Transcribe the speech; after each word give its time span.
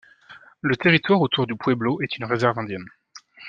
Le 0.61 0.75
territoire 0.75 1.21
autour 1.21 1.45
du 1.45 1.55
pueblo 1.55 2.01
est 2.01 2.17
une 2.17 2.25
Réserve 2.25 2.57
indienne. 2.57 2.87